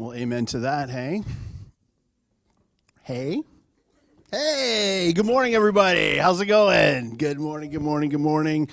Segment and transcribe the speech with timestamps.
[0.00, 1.24] Well, amen to that, hey?
[3.02, 3.42] Hey?
[4.30, 6.18] Hey, good morning, everybody.
[6.18, 7.16] How's it going?
[7.16, 8.68] Good morning, good morning, good morning.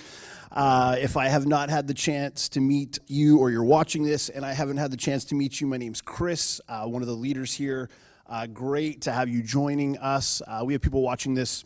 [0.51, 4.29] Uh, if I have not had the chance to meet you or you're watching this
[4.29, 7.07] and I haven't had the chance to meet you, my name's Chris, uh, one of
[7.07, 7.89] the leaders here.
[8.27, 10.43] Uh, great to have you joining us.
[10.45, 11.65] Uh, we have people watching this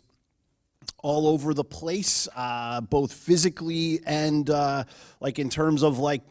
[1.02, 4.84] all over the place, uh, both physically and uh,
[5.20, 6.22] like in terms of like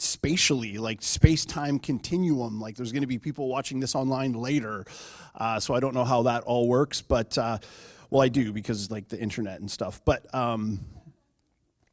[0.00, 2.60] spatially, like space time continuum.
[2.60, 4.84] Like there's going to be people watching this online later.
[5.34, 7.58] Uh, so I don't know how that all works, but uh,
[8.10, 10.00] well, I do because like the internet and stuff.
[10.04, 10.80] But um,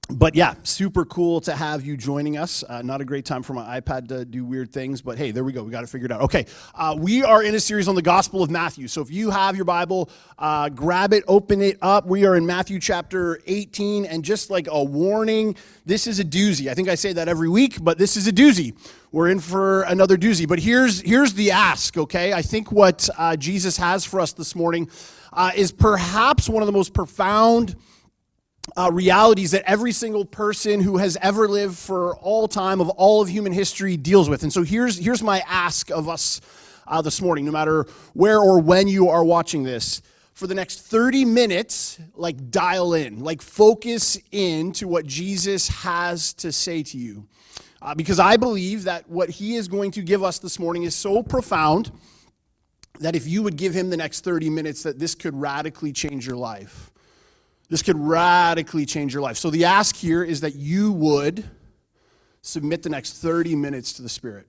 [0.09, 2.64] but yeah, super cool to have you joining us.
[2.68, 5.44] Uh, not a great time for my iPad to do weird things, but hey, there
[5.44, 5.64] we go.
[5.64, 6.22] We got it figured out.
[6.22, 6.45] Okay,
[6.76, 8.88] uh, we are in a series on the Gospel of Matthew.
[8.88, 12.05] So if you have your Bible, uh, grab it, open it up.
[12.05, 15.55] We are in Matthew chapter 18, and just like a warning,
[15.86, 16.70] this is a doozy.
[16.70, 18.76] I think I say that every week, but this is a doozy.
[19.12, 20.48] We're in for another doozy.
[20.48, 21.98] But here's here's the ask.
[21.98, 24.88] Okay, I think what uh, Jesus has for us this morning
[25.34, 27.75] uh, is perhaps one of the most profound
[28.77, 33.22] uh, realities that every single person who has ever lived for all time of all
[33.22, 34.44] of human history deals with.
[34.44, 36.41] And so here's, here's my ask of us
[36.88, 40.02] uh, this morning, no matter where or when you are watching this.
[40.33, 46.33] For the next 30 minutes, like dial in, like focus in to what Jesus has
[46.33, 47.27] to say to you.
[47.81, 50.95] Uh, because I believe that what he is going to give us this morning is
[50.95, 51.91] so profound
[53.00, 56.27] that if you would give him the next 30 minutes, that this could radically change
[56.27, 56.91] your life.
[57.69, 59.38] This could radically change your life.
[59.38, 61.44] So the ask here is that you would
[62.41, 64.47] submit the next 30 minutes to the Spirit.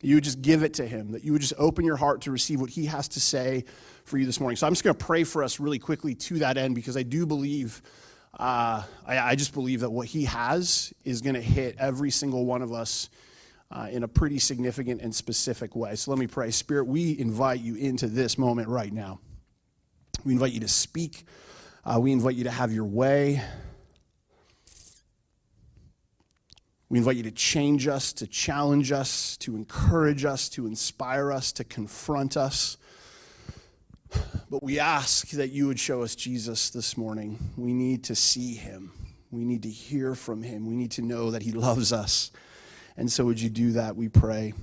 [0.00, 2.30] You would just give it to Him, that you would just open your heart to
[2.30, 3.64] receive what He has to say
[4.04, 4.56] for you this morning.
[4.56, 7.02] So I'm just going to pray for us really quickly to that end because I
[7.02, 7.82] do believe,
[8.38, 12.44] uh, I, I, just believe that what He has is going to hit every single
[12.44, 13.08] one of us
[13.70, 15.94] uh, in a pretty significant and specific way.
[15.96, 16.50] So let me pray.
[16.50, 19.20] Spirit, we invite you into this moment right now.
[20.24, 21.24] We invite you to speak
[21.86, 23.42] uh, we invite you to have your way.
[26.88, 31.52] We invite you to change us, to challenge us, to encourage us, to inspire us,
[31.52, 32.78] to confront us.
[34.48, 37.38] But we ask that you would show us Jesus this morning.
[37.56, 38.92] We need to see him.
[39.30, 40.66] We need to hear from him.
[40.66, 42.30] We need to know that he loves us.
[42.96, 44.54] And so, would you do that, we pray?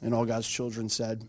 [0.00, 1.28] And all God's children said,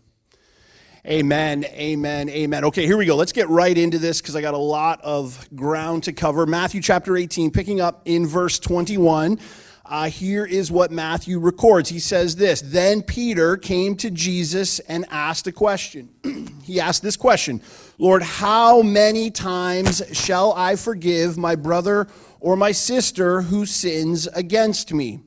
[1.08, 2.64] Amen, amen, amen.
[2.66, 3.16] Okay, here we go.
[3.16, 6.44] Let's get right into this because I got a lot of ground to cover.
[6.44, 9.38] Matthew chapter 18, picking up in verse 21.
[9.86, 11.88] Uh, here is what Matthew records.
[11.88, 16.10] He says this Then Peter came to Jesus and asked a question.
[16.64, 17.62] he asked this question
[17.96, 22.06] Lord, how many times shall I forgive my brother
[22.38, 25.20] or my sister who sins against me?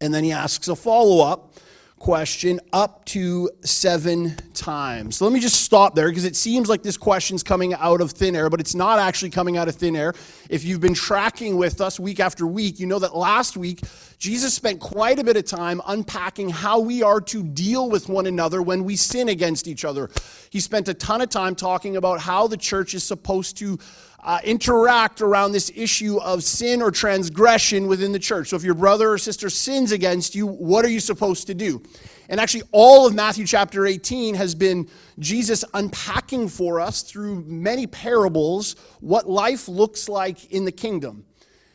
[0.00, 1.54] And then he asks a follow up
[2.00, 5.18] question up to seven times.
[5.18, 8.12] So let me just stop there because it seems like this question's coming out of
[8.12, 10.14] thin air, but it's not actually coming out of thin air.
[10.48, 13.80] If you've been tracking with us week after week, you know that last week
[14.18, 18.26] Jesus spent quite a bit of time unpacking how we are to deal with one
[18.26, 20.08] another when we sin against each other.
[20.48, 23.78] He spent a ton of time talking about how the church is supposed to
[24.22, 28.48] uh, interact around this issue of sin or transgression within the church.
[28.48, 31.82] So if your brother or sister sins against you, what are you supposed to do?
[32.28, 34.88] And actually, all of Matthew chapter 18 has been
[35.18, 41.24] Jesus unpacking for us through many parables what life looks like in the kingdom.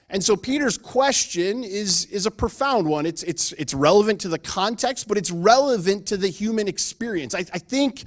[0.09, 3.07] And so Peter's question is, is a profound one.
[3.07, 7.34] It's, it's, it's relevant to the context, but it's relevant to the human experience.
[7.34, 8.03] I, I think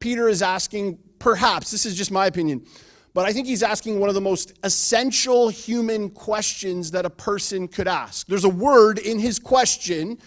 [0.00, 2.66] Peter is asking, perhaps, this is just my opinion,
[3.14, 7.68] but I think he's asking one of the most essential human questions that a person
[7.68, 8.26] could ask.
[8.26, 10.18] There's a word in his question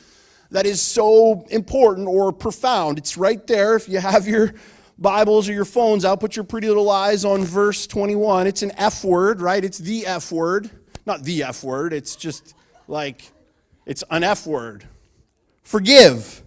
[0.51, 2.97] that is so important or profound.
[2.97, 3.75] It's right there.
[3.75, 4.53] If you have your
[4.97, 8.47] Bibles or your phones out, put your pretty little eyes on verse 21.
[8.47, 9.63] It's an F word, right?
[9.63, 10.69] It's the F word.
[11.05, 12.55] Not the F word, it's just
[12.87, 13.31] like,
[13.85, 14.85] it's an F word.
[15.63, 16.41] Forgive.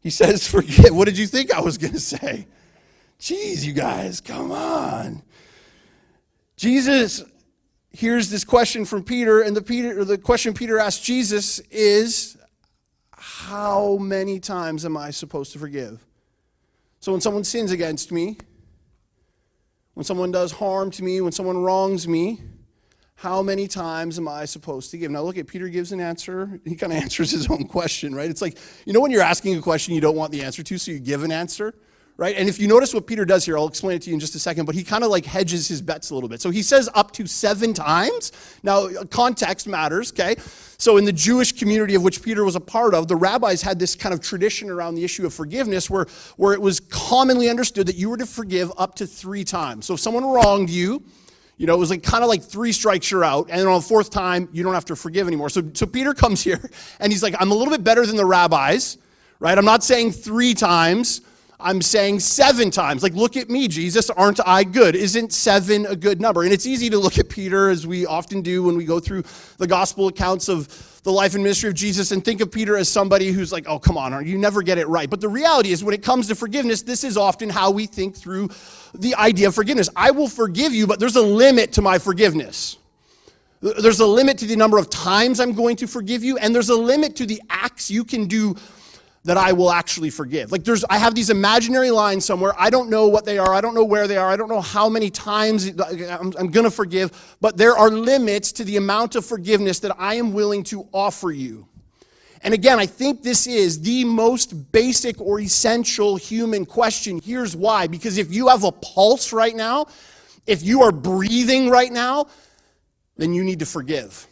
[0.00, 0.94] He says, forgive.
[0.94, 2.46] What did you think I was going to say?
[3.20, 5.22] Jeez, you guys, come on.
[6.56, 7.24] Jesus
[7.90, 12.36] hears this question from Peter, and the, Peter, the question Peter asks Jesus is,
[13.12, 16.04] How many times am I supposed to forgive?
[17.00, 18.36] So when someone sins against me,
[19.94, 22.40] when someone does harm to me, when someone wrongs me,
[23.16, 25.10] how many times am I supposed to give?
[25.10, 26.60] Now, look at Peter gives an answer.
[26.64, 28.30] He kind of answers his own question, right?
[28.30, 30.78] It's like, you know, when you're asking a question you don't want the answer to,
[30.78, 31.74] so you give an answer?
[32.18, 32.34] Right?
[32.36, 34.34] And if you notice what Peter does here, I'll explain it to you in just
[34.34, 36.40] a second, but he kind of like hedges his bets a little bit.
[36.40, 38.32] So he says up to seven times.
[38.64, 40.34] Now, uh, context matters, okay?
[40.78, 43.78] So in the Jewish community of which Peter was a part of, the rabbis had
[43.78, 46.06] this kind of tradition around the issue of forgiveness where,
[46.36, 49.86] where it was commonly understood that you were to forgive up to three times.
[49.86, 51.04] So if someone wronged you,
[51.56, 53.80] you know, it was like kind of like three strikes you're out, and then on
[53.80, 55.50] the fourth time, you don't have to forgive anymore.
[55.50, 56.68] So, so Peter comes here
[56.98, 58.98] and he's like, I'm a little bit better than the rabbis,
[59.38, 59.56] right?
[59.56, 61.20] I'm not saying three times,
[61.60, 63.02] I'm saying seven times.
[63.02, 64.94] Like, look at me, Jesus, aren't I good?
[64.94, 66.44] Isn't seven a good number?
[66.44, 69.24] And it's easy to look at Peter, as we often do when we go through
[69.56, 70.68] the gospel accounts of
[71.02, 73.78] the life and ministry of Jesus, and think of Peter as somebody who's like, oh,
[73.78, 75.10] come on, you never get it right.
[75.10, 78.14] But the reality is, when it comes to forgiveness, this is often how we think
[78.14, 78.50] through
[78.94, 79.88] the idea of forgiveness.
[79.96, 82.76] I will forgive you, but there's a limit to my forgiveness.
[83.60, 86.68] There's a limit to the number of times I'm going to forgive you, and there's
[86.68, 88.54] a limit to the acts you can do
[89.28, 90.50] that I will actually forgive.
[90.50, 92.54] Like there's I have these imaginary lines somewhere.
[92.56, 93.52] I don't know what they are.
[93.52, 94.30] I don't know where they are.
[94.30, 98.52] I don't know how many times I'm, I'm going to forgive, but there are limits
[98.52, 101.68] to the amount of forgiveness that I am willing to offer you.
[102.42, 107.20] And again, I think this is the most basic or essential human question.
[107.22, 109.88] Here's why because if you have a pulse right now,
[110.46, 112.28] if you are breathing right now,
[113.18, 114.26] then you need to forgive.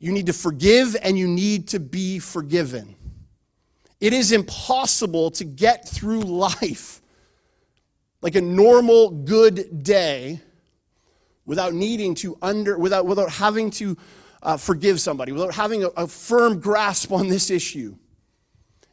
[0.00, 2.96] You need to forgive and you need to be forgiven.
[4.04, 7.00] It is impossible to get through life
[8.20, 10.42] like a normal good day
[11.46, 13.96] without needing to under without without having to
[14.42, 17.96] uh, forgive somebody without having a, a, firm grasp on this issue.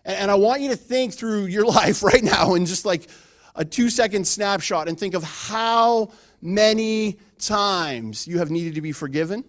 [0.06, 3.10] And, and i want you to think through your life right now in just like
[3.56, 8.94] a two second snapshot and think of how many times you have needed to be
[8.94, 9.44] forgiven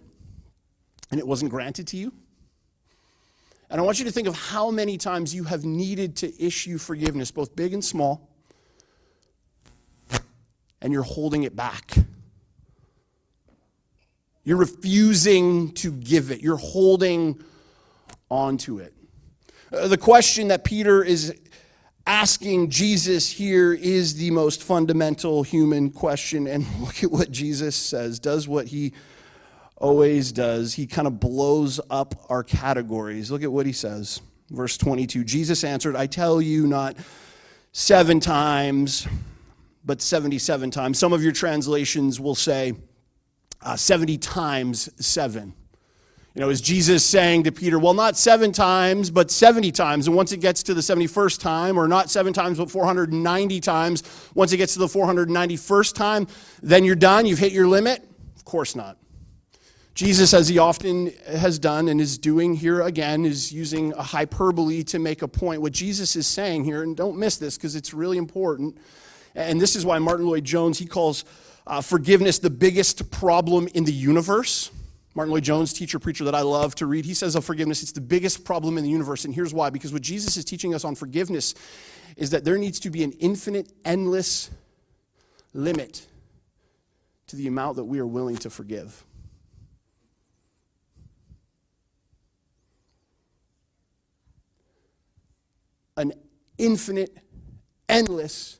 [1.09, 2.11] and it wasn't granted to you
[3.73, 6.77] and I want you to think of how many times you have needed to issue
[6.77, 8.29] forgiveness, both big and small,
[10.79, 11.95] and you're holding it back.
[14.43, 17.43] You're refusing to give it, you're holding
[18.29, 18.93] on to it.
[19.71, 21.35] Uh, the question that Peter is
[22.05, 26.45] asking Jesus here is the most fundamental human question.
[26.45, 28.93] And look at what Jesus says, does what he
[29.83, 30.73] always does.
[30.73, 33.29] He kind of blows up our categories.
[33.29, 34.21] Look at what he says.
[34.49, 36.95] Verse 22 Jesus answered, I tell you, not
[37.73, 39.05] seven times,
[39.83, 40.97] but 77 times.
[40.97, 42.73] Some of your translations will say
[43.61, 45.53] uh, 70 times seven.
[46.33, 50.07] You know, is Jesus saying to Peter, well, not seven times, but 70 times.
[50.07, 54.03] And once it gets to the 71st time, or not seven times, but 490 times,
[54.33, 56.27] once it gets to the 491st time,
[56.61, 57.25] then you're done?
[57.25, 58.01] You've hit your limit?
[58.35, 58.97] Of course not.
[59.95, 64.83] Jesus, as he often has done and is doing here again, is using a hyperbole
[64.85, 65.61] to make a point.
[65.61, 68.75] What Jesus is saying here, and don't miss this because it's really important,
[69.35, 71.25] and this is why Martyn Lloyd-Jones, he calls
[71.67, 74.71] uh, forgiveness the biggest problem in the universe.
[75.13, 78.01] Martyn Lloyd-Jones, teacher, preacher that I love to read, he says of forgiveness, it's the
[78.01, 79.25] biggest problem in the universe.
[79.25, 81.53] And here's why because what Jesus is teaching us on forgiveness
[82.17, 84.49] is that there needs to be an infinite, endless
[85.53, 86.07] limit
[87.27, 89.05] to the amount that we are willing to forgive.
[95.97, 96.13] an
[96.63, 97.17] infinite,
[97.89, 98.59] endless,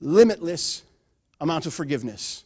[0.00, 0.82] limitless
[1.40, 2.44] amount of forgiveness.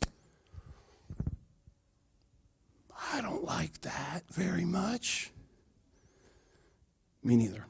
[3.13, 5.31] I don't like that very much.
[7.25, 7.65] Me neither.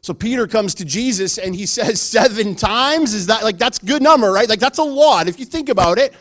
[0.00, 3.12] So Peter comes to Jesus and he says seven times.
[3.12, 4.48] Is that like that's good number, right?
[4.48, 6.14] Like that's a lot if you think about it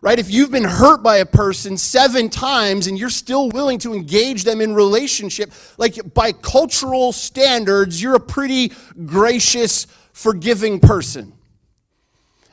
[0.00, 0.18] right?
[0.18, 4.44] If you've been hurt by a person seven times and you're still willing to engage
[4.44, 8.72] them in relationship, like by cultural standards, you're a pretty
[9.04, 11.32] gracious, forgiving person.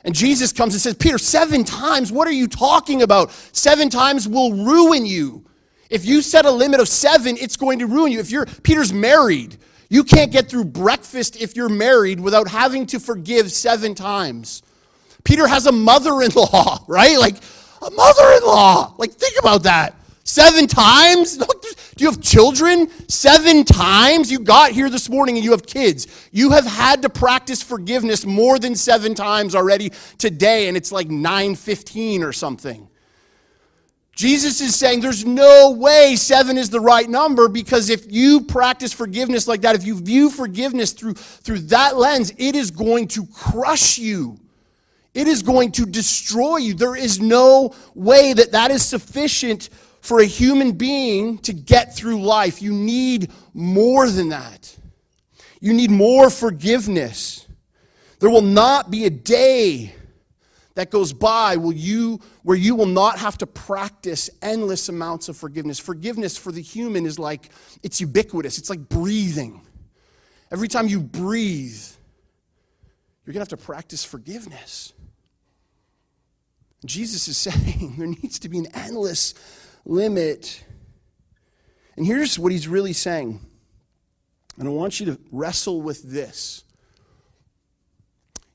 [0.04, 3.30] And Jesus comes and says, Peter, seven times, what are you talking about?
[3.52, 5.44] Seven times will ruin you.
[5.88, 8.18] If you set a limit of seven, it's going to ruin you.
[8.18, 9.56] If you're, Peter's married,
[9.88, 14.63] you can't get through breakfast if you're married without having to forgive seven times.
[15.24, 17.18] Peter has a mother in law, right?
[17.18, 17.36] Like,
[17.82, 18.94] a mother in law.
[18.98, 19.96] Like, think about that.
[20.24, 21.36] Seven times?
[21.96, 22.88] Do you have children?
[23.08, 24.32] Seven times?
[24.32, 26.06] You got here this morning and you have kids.
[26.32, 31.08] You have had to practice forgiveness more than seven times already today, and it's like
[31.08, 32.88] 915 or something.
[34.16, 38.92] Jesus is saying there's no way seven is the right number because if you practice
[38.92, 43.26] forgiveness like that, if you view forgiveness through, through that lens, it is going to
[43.26, 44.38] crush you.
[45.14, 46.74] It is going to destroy you.
[46.74, 52.20] There is no way that that is sufficient for a human being to get through
[52.20, 52.60] life.
[52.60, 54.76] You need more than that.
[55.60, 57.46] You need more forgiveness.
[58.18, 59.94] There will not be a day
[60.74, 65.36] that goes by will you, where you will not have to practice endless amounts of
[65.36, 65.78] forgiveness.
[65.78, 67.50] Forgiveness for the human is like,
[67.82, 69.64] it's ubiquitous, it's like breathing.
[70.50, 71.82] Every time you breathe,
[73.24, 74.92] you're going to have to practice forgiveness.
[76.84, 79.34] Jesus is saying there needs to be an endless
[79.84, 80.64] limit.
[81.96, 83.40] And here's what he's really saying.
[84.58, 86.64] And I want you to wrestle with this.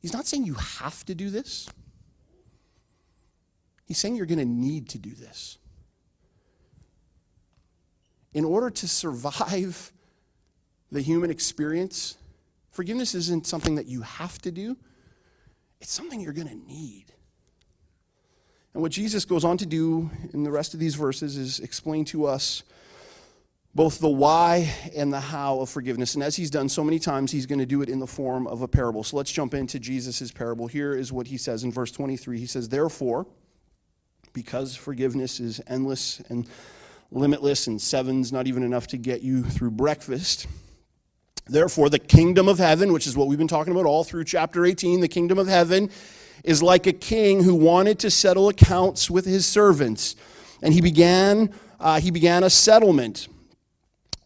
[0.01, 1.67] He's not saying you have to do this.
[3.85, 5.57] He's saying you're going to need to do this.
[8.33, 9.91] In order to survive
[10.91, 12.17] the human experience,
[12.71, 14.77] forgiveness isn't something that you have to do,
[15.81, 17.05] it's something you're going to need.
[18.73, 22.05] And what Jesus goes on to do in the rest of these verses is explain
[22.05, 22.63] to us
[23.75, 26.15] both the why and the how of forgiveness.
[26.15, 28.47] And as he's done so many times, he's going to do it in the form
[28.47, 29.03] of a parable.
[29.03, 30.67] So let's jump into Jesus' parable.
[30.67, 32.39] Here is what he says in verse 23.
[32.39, 33.27] He says, Therefore,
[34.33, 36.47] because forgiveness is endless and
[37.11, 40.47] limitless, and seven's not even enough to get you through breakfast.
[41.47, 44.65] Therefore, the kingdom of heaven, which is what we've been talking about all through chapter
[44.65, 45.89] 18, the kingdom of heaven
[46.43, 50.15] is like a king who wanted to settle accounts with his servants.
[50.61, 53.27] And he began, uh, he began a settlement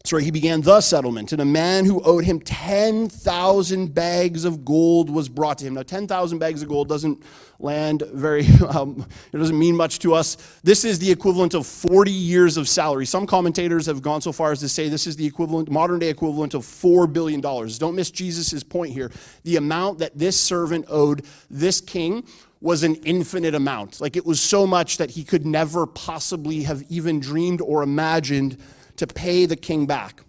[0.06, 5.08] sorry, he began the settlement, and a man who owed him 10,000 bags of gold
[5.08, 5.72] was brought to him.
[5.72, 7.22] Now, 10,000 bags of gold doesn't
[7.58, 10.36] land very, um, it doesn't mean much to us.
[10.62, 13.06] This is the equivalent of 40 years of salary.
[13.06, 16.10] Some commentators have gone so far as to say this is the equivalent, modern day
[16.10, 17.40] equivalent of $4 billion.
[17.40, 19.10] Don't miss Jesus' point here.
[19.44, 22.26] The amount that this servant owed this king
[22.60, 24.02] was an infinite amount.
[24.02, 28.58] Like it was so much that he could never possibly have even dreamed or imagined
[28.96, 30.20] to pay the king back.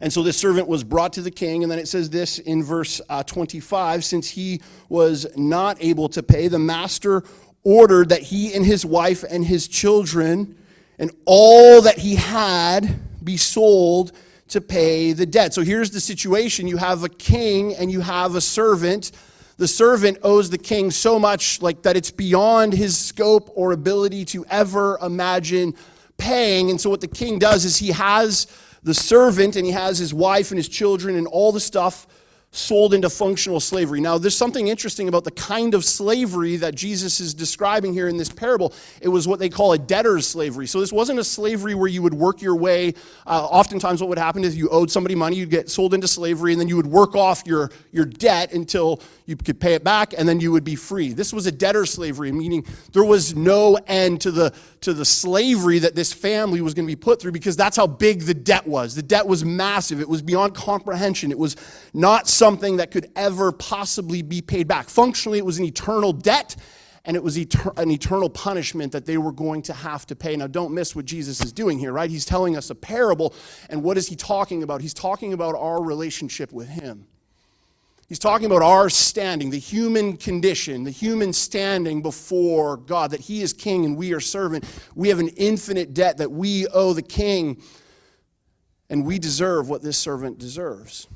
[0.00, 2.64] And so this servant was brought to the king, and then it says this in
[2.64, 7.22] verse uh, 25 since he was not able to pay, the master
[7.62, 10.56] ordered that he and his wife and his children
[10.98, 14.12] and all that he had be sold
[14.48, 15.54] to pay the debt.
[15.54, 19.12] So here's the situation you have a king and you have a servant.
[19.56, 24.24] The servant owes the king so much like that it's beyond his scope or ability
[24.26, 25.74] to ever imagine
[26.22, 26.70] paying.
[26.70, 28.46] And so, what the king does is he has
[28.82, 32.06] the servant and he has his wife and his children and all the stuff
[32.52, 33.98] sold into functional slavery.
[33.98, 38.18] Now, there's something interesting about the kind of slavery that Jesus is describing here in
[38.18, 38.74] this parable.
[39.00, 40.66] It was what they call a debtor's slavery.
[40.66, 42.92] So, this wasn't a slavery where you would work your way.
[43.26, 46.52] Uh, oftentimes, what would happen is you owed somebody money, you'd get sold into slavery,
[46.52, 50.12] and then you would work off your, your debt until you could pay it back,
[50.16, 51.14] and then you would be free.
[51.14, 55.78] This was a debtor's slavery, meaning there was no end to the, to the slavery
[55.78, 58.66] that this family was going to be put through because that's how big the debt
[58.66, 58.94] was.
[58.94, 61.30] The debt was massive, it was beyond comprehension.
[61.30, 61.56] It was
[61.94, 64.88] not something that could ever possibly be paid back.
[64.88, 66.56] Functionally, it was an eternal debt
[67.04, 70.34] and it was an eternal punishment that they were going to have to pay.
[70.34, 72.10] Now, don't miss what Jesus is doing here, right?
[72.10, 73.32] He's telling us a parable,
[73.70, 74.80] and what is he talking about?
[74.80, 77.06] He's talking about our relationship with him.
[78.08, 83.40] He's talking about our standing, the human condition, the human standing before God, that He
[83.40, 84.64] is king and we are servant.
[84.96, 87.62] We have an infinite debt that we owe the king,
[88.90, 91.06] and we deserve what this servant deserves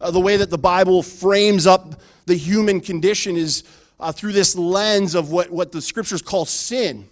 [0.00, 3.64] uh, the way that the Bible frames up the human condition is
[3.98, 7.08] uh, through this lens of what, what the scriptures call sin.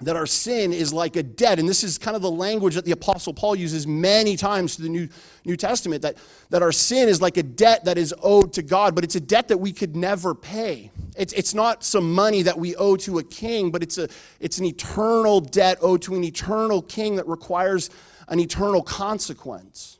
[0.00, 1.58] That our sin is like a debt.
[1.58, 4.82] And this is kind of the language that the Apostle Paul uses many times to
[4.82, 5.08] the New,
[5.46, 6.16] New Testament that,
[6.50, 9.20] that our sin is like a debt that is owed to God, but it's a
[9.20, 10.90] debt that we could never pay.
[11.16, 14.06] It's, it's not some money that we owe to a king, but it's, a,
[14.38, 17.88] it's an eternal debt owed to an eternal king that requires
[18.28, 19.96] an eternal consequence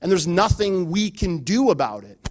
[0.00, 2.28] and there's nothing we can do about it.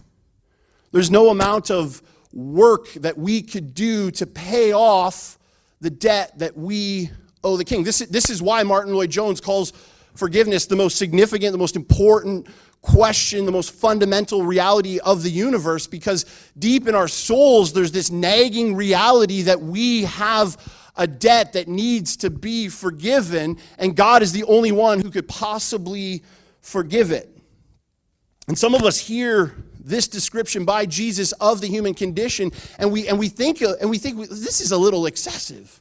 [0.91, 5.37] There's no amount of work that we could do to pay off
[5.81, 7.09] the debt that we
[7.43, 7.83] owe the king.
[7.83, 9.73] This, this is why Martyn Lloyd-Jones calls
[10.15, 12.47] forgiveness the most significant, the most important
[12.81, 16.25] question, the most fundamental reality of the universe, because
[16.57, 20.57] deep in our souls, there's this nagging reality that we have
[20.95, 25.27] a debt that needs to be forgiven, and God is the only one who could
[25.27, 26.23] possibly
[26.61, 27.34] forgive it.
[28.47, 33.07] And some of us hear this description by Jesus of the human condition, and we,
[33.07, 35.79] and we think, and we think this is a little excessive.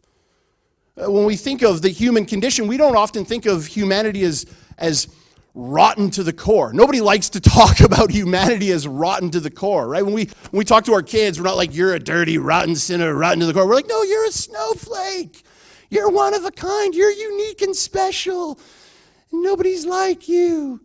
[0.96, 4.46] Uh, when we think of the human condition, we don't often think of humanity as,
[4.78, 5.08] as
[5.54, 6.72] rotten to the core.
[6.72, 10.04] Nobody likes to talk about humanity as rotten to the core, right?
[10.04, 12.76] When we, when we talk to our kids, we're not like, you're a dirty, rotten
[12.76, 13.66] sinner, rotten to the core.
[13.66, 15.44] We're like, no, you're a snowflake.
[15.90, 16.94] You're one of a kind.
[16.94, 18.58] You're unique and special.
[19.32, 20.80] Nobody's like you.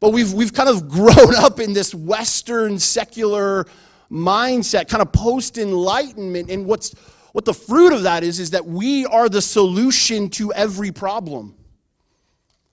[0.00, 3.66] But we've, we've kind of grown up in this Western secular
[4.10, 6.50] mindset, kind of post enlightenment.
[6.50, 6.92] And what's,
[7.32, 11.54] what the fruit of that is, is that we are the solution to every problem.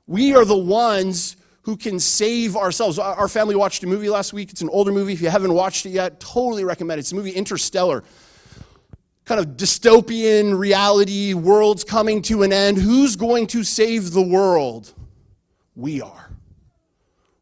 [0.08, 3.00] We are the ones who can save ourselves.
[3.00, 4.52] Our family watched a movie last week.
[4.52, 5.14] It's an older movie.
[5.14, 7.02] If you haven't watched it yet, totally recommend it.
[7.02, 8.04] It's a movie Interstellar.
[9.26, 12.78] Kind of dystopian reality, world's coming to an end.
[12.78, 14.94] Who's going to save the world?
[15.76, 16.30] We are.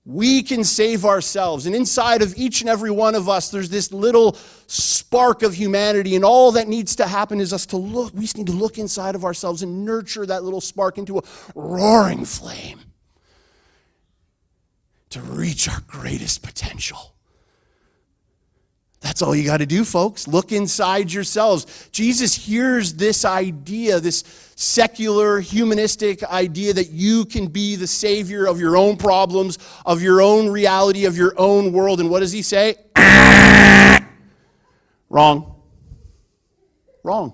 [0.06, 1.66] We can save ourselves.
[1.66, 4.34] And inside of each and every one of us, there's this little
[4.68, 6.16] spark of humanity.
[6.16, 8.14] And all that needs to happen is us to look.
[8.14, 11.22] We just need to look inside of ourselves and nurture that little spark into a
[11.56, 12.82] roaring flame
[15.12, 17.13] to reach our greatest potential.
[19.04, 20.30] That's all you got to do, folks.
[20.30, 21.90] Look inside yourselves.
[21.92, 24.24] Jesus hears this idea, this
[24.56, 30.22] secular, humanistic idea that you can be the savior of your own problems, of your
[30.22, 32.00] own reality, of your own world.
[32.00, 32.76] And what does he say?
[35.10, 35.62] Wrong.
[37.04, 37.34] Wrong.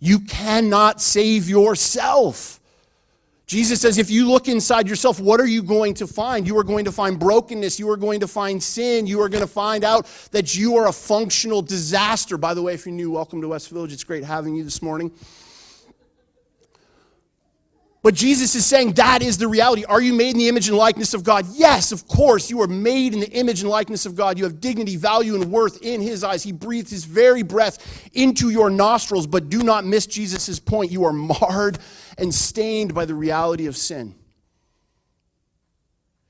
[0.00, 2.58] You cannot save yourself.
[3.52, 6.46] Jesus says, if you look inside yourself, what are you going to find?
[6.46, 7.78] You are going to find brokenness.
[7.78, 9.06] You are going to find sin.
[9.06, 12.38] You are going to find out that you are a functional disaster.
[12.38, 13.92] By the way, if you're new, welcome to West Village.
[13.92, 15.12] It's great having you this morning.
[18.00, 19.84] But Jesus is saying that is the reality.
[19.84, 21.44] Are you made in the image and likeness of God?
[21.52, 22.48] Yes, of course.
[22.48, 24.38] You are made in the image and likeness of God.
[24.38, 26.42] You have dignity, value, and worth in His eyes.
[26.42, 29.26] He breathed His very breath into your nostrils.
[29.26, 30.90] But do not miss Jesus' point.
[30.90, 31.78] You are marred
[32.18, 34.14] and stained by the reality of sin.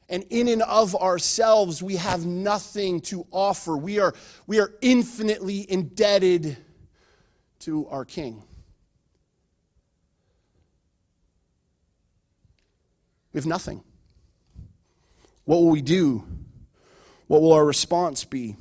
[0.09, 3.77] And in and of ourselves, we have nothing to offer.
[3.77, 4.13] We are,
[4.47, 6.59] we are infinitely indebted
[7.61, 8.43] to our King.
[13.33, 13.83] We have nothing.
[15.45, 16.25] What will we do?
[17.27, 18.57] What will our response be?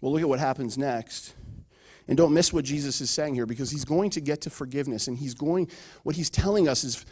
[0.00, 1.34] Well, look at what happens next.
[2.08, 5.08] And don't miss what Jesus is saying here because he's going to get to forgiveness.
[5.08, 5.68] And he's going,
[6.04, 7.04] what he's telling us is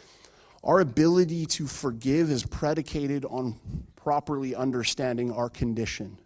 [0.63, 3.59] our ability to forgive is predicated on
[3.95, 6.17] properly understanding our condition.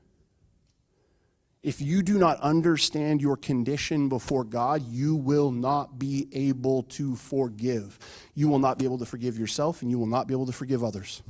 [1.62, 7.18] If you do not understand your condition before God, you will not be able to
[7.18, 8.00] forgive.
[8.34, 10.54] You will not be able to forgive yourself, and you will not be able to
[10.54, 11.22] forgive others.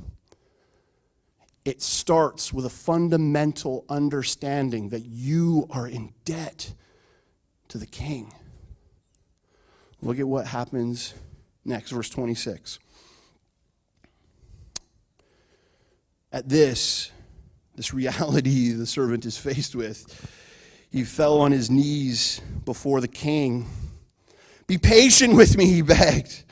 [1.64, 6.74] It starts with a fundamental understanding that you are in debt
[7.70, 8.32] to the king.
[10.02, 11.14] Look at what happens
[11.64, 12.78] next, verse 26.
[16.32, 17.10] At this,
[17.74, 20.28] this reality the servant is faced with,
[20.90, 23.66] he fell on his knees before the king.
[24.66, 26.44] Be patient with me, he begged,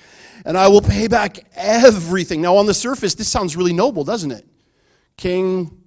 [0.45, 2.41] and I will pay back everything.
[2.41, 4.47] Now, on the surface, this sounds really noble, doesn't it?
[5.17, 5.83] King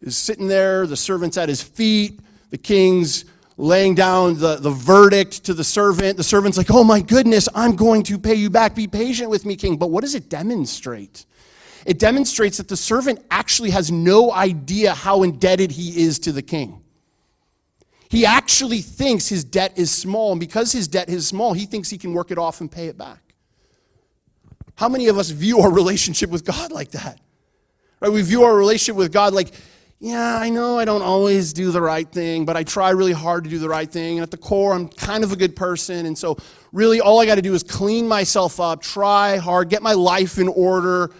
[0.00, 3.24] is sitting there, the servant's at his feet, the king's
[3.60, 6.16] laying down the, the verdict to the servant.
[6.16, 8.74] The servant's like, Oh my goodness, I'm going to pay you back.
[8.74, 9.76] Be patient with me, king.
[9.76, 11.26] But what does it demonstrate?
[11.86, 16.42] It demonstrates that the servant actually has no idea how indebted he is to the
[16.42, 16.82] king.
[18.10, 21.88] He actually thinks his debt is small, and because his debt is small, he thinks
[21.88, 23.34] he can work it off and pay it back.
[24.74, 27.20] How many of us view our relationship with God like that?
[28.00, 28.10] Right?
[28.10, 29.52] We view our relationship with God like
[30.02, 33.44] yeah, I know I don't always do the right thing, but I try really hard
[33.44, 34.16] to do the right thing.
[34.16, 36.06] And at the core, I'm kind of a good person.
[36.06, 36.38] And so,
[36.72, 40.38] really, all I got to do is clean myself up, try hard, get my life
[40.38, 41.12] in order,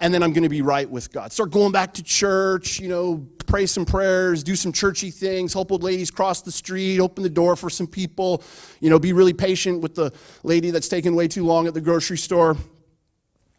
[0.00, 1.32] and then I'm going to be right with God.
[1.32, 5.70] Start going back to church, you know, pray some prayers, do some churchy things, help
[5.70, 8.42] old ladies cross the street, open the door for some people,
[8.80, 11.80] you know, be really patient with the lady that's taking way too long at the
[11.80, 12.56] grocery store.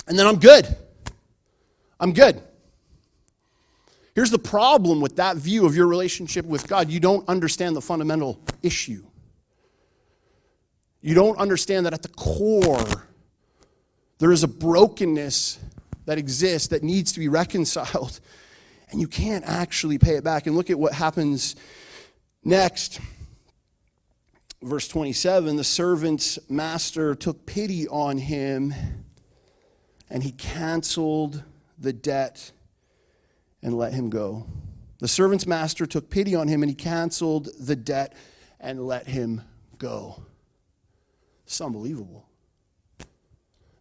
[0.10, 0.68] And then I'm good.
[1.98, 2.44] I'm good.
[4.16, 7.82] Here's the problem with that view of your relationship with God you don't understand the
[7.82, 9.04] fundamental issue.
[11.02, 13.06] You don't understand that at the core,
[14.18, 15.60] there is a brokenness
[16.06, 18.20] that exists that needs to be reconciled,
[18.90, 20.48] and you can't actually pay it back.
[20.48, 21.58] And look at what happens
[22.44, 23.02] next.
[24.62, 28.74] Verse 27 the servant's master took pity on him,
[30.10, 31.44] and he canceled
[31.78, 32.52] the debt
[33.62, 34.46] and let him go.
[35.00, 38.14] The servant's master took pity on him and he canceled the debt
[38.60, 39.42] and let him
[39.78, 40.24] go.
[41.46, 42.28] It's unbelievable.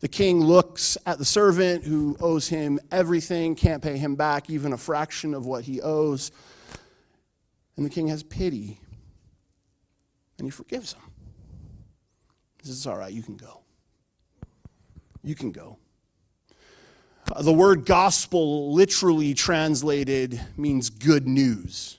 [0.00, 4.74] The king looks at the servant who owes him everything, can't pay him back even
[4.74, 6.30] a fraction of what he owes.
[7.76, 8.78] And the king has pity
[10.38, 11.02] and he forgives him.
[12.60, 13.62] He says, all right, you can go.
[15.22, 15.78] you can go.
[17.40, 21.98] The word gospel, literally translated, means good news.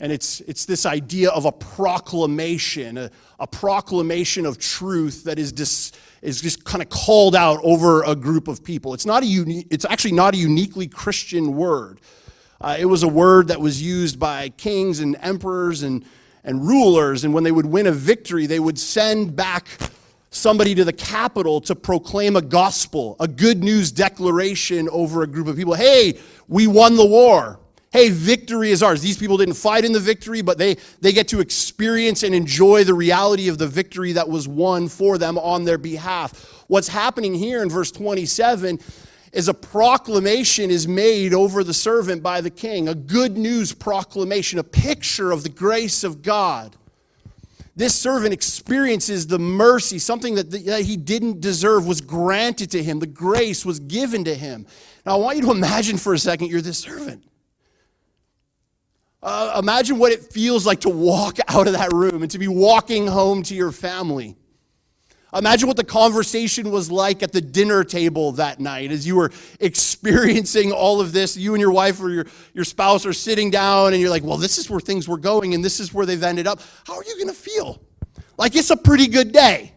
[0.00, 5.50] And it's, it's this idea of a proclamation, a, a proclamation of truth that is,
[5.50, 8.94] dis, is just kind of called out over a group of people.
[8.94, 12.00] It's, not a uni- it's actually not a uniquely Christian word.
[12.60, 16.04] Uh, it was a word that was used by kings and emperors and,
[16.44, 17.24] and rulers.
[17.24, 19.66] And when they would win a victory, they would send back
[20.34, 25.46] somebody to the capital to proclaim a gospel, a good news declaration over a group
[25.46, 25.74] of people.
[25.74, 26.18] Hey,
[26.48, 27.60] we won the war.
[27.92, 29.00] Hey, victory is ours.
[29.00, 32.82] These people didn't fight in the victory, but they, they get to experience and enjoy
[32.82, 36.64] the reality of the victory that was won for them on their behalf.
[36.66, 38.80] What's happening here in verse 27
[39.32, 44.58] is a proclamation is made over the servant by the king, a good news proclamation,
[44.58, 46.74] a picture of the grace of God.
[47.76, 53.00] This servant experiences the mercy, something that, that he didn't deserve was granted to him.
[53.00, 54.66] The grace was given to him.
[55.04, 57.24] Now, I want you to imagine for a second you're this servant.
[59.22, 62.46] Uh, imagine what it feels like to walk out of that room and to be
[62.46, 64.36] walking home to your family.
[65.34, 69.32] Imagine what the conversation was like at the dinner table that night as you were
[69.58, 71.36] experiencing all of this.
[71.36, 74.36] You and your wife or your, your spouse are sitting down and you're like, well,
[74.36, 76.60] this is where things were going and this is where they've ended up.
[76.86, 77.82] How are you going to feel?
[78.38, 79.72] Like it's a pretty good day,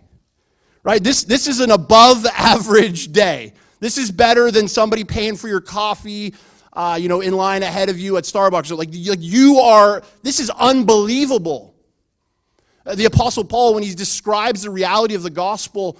[0.83, 1.03] right?
[1.03, 3.53] This, this is an above average day.
[3.79, 6.35] This is better than somebody paying for your coffee,
[6.73, 8.75] uh, you know, in line ahead of you at Starbucks.
[8.75, 11.66] Like, like you are, this is unbelievable.
[12.87, 15.97] Uh, the Apostle Paul, when he describes the reality of the gospel,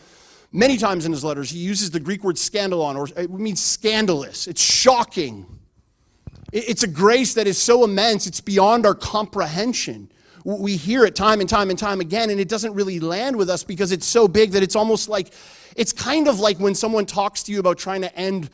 [0.54, 4.47] many times in his letters, he uses the Greek word scandalon, or it means scandalous.
[4.47, 5.45] It's shocking.
[6.54, 10.10] It's a grace that is so immense, it's beyond our comprehension.
[10.45, 13.50] We hear it time and time and time again, and it doesn't really land with
[13.50, 15.34] us because it's so big that it's almost like,
[15.76, 18.50] it's kind of like when someone talks to you about trying to end,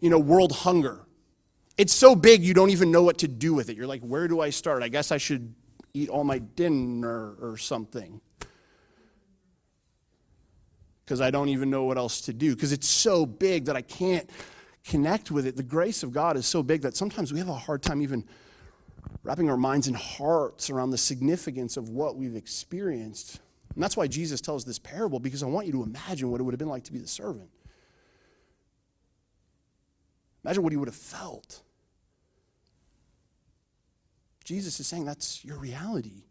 [0.00, 1.00] you know, world hunger.
[1.76, 3.76] It's so big you don't even know what to do with it.
[3.76, 4.82] You're like, where do I start?
[4.82, 5.54] I guess I should
[5.94, 8.20] eat all my dinner or something.
[11.04, 12.54] Because I don't even know what else to do.
[12.54, 14.28] Because it's so big that I can't
[14.84, 15.56] connect with it.
[15.56, 18.24] The grace of God is so big that sometimes we have a hard time even
[19.22, 23.40] wrapping our minds and hearts around the significance of what we've experienced.
[23.74, 26.44] And that's why Jesus tells this parable, because I want you to imagine what it
[26.44, 27.50] would have been like to be the servant.
[30.44, 31.62] Imagine what he would have felt.
[34.44, 36.24] Jesus is saying that's your reality.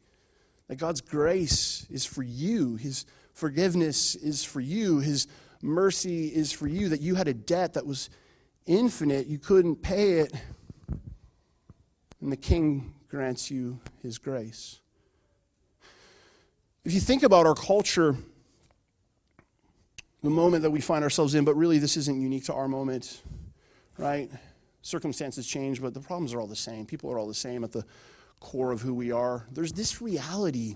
[0.67, 5.27] That God's grace is for you, His forgiveness is for you, His
[5.61, 8.09] mercy is for you, that you had a debt that was
[8.65, 10.33] infinite, you couldn't pay it,
[12.21, 14.79] and the King grants you His grace.
[16.85, 18.15] If you think about our culture,
[20.21, 23.21] the moment that we find ourselves in, but really this isn't unique to our moment,
[23.97, 24.29] right?
[24.83, 26.85] Circumstances change, but the problems are all the same.
[26.85, 27.85] People are all the same at the
[28.41, 29.47] core of who we are.
[29.51, 30.75] There's this reality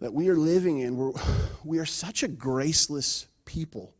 [0.00, 0.96] that we are living in.
[0.96, 1.12] We're,
[1.64, 3.94] we are such a graceless people.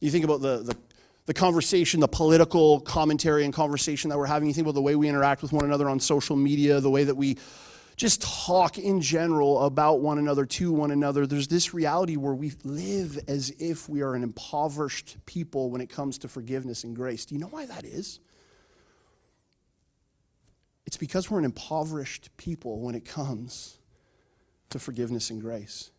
[0.00, 0.76] You think about the, the,
[1.24, 4.48] the conversation, the political commentary and conversation that we're having.
[4.48, 7.04] You think about the way we interact with one another on social media, the way
[7.04, 7.38] that we
[7.98, 11.26] just talk in general about one another, to one another.
[11.26, 15.90] There's this reality where we live as if we are an impoverished people when it
[15.90, 17.26] comes to forgiveness and grace.
[17.26, 18.20] Do you know why that is?
[20.86, 23.78] It's because we're an impoverished people when it comes
[24.70, 25.90] to forgiveness and grace.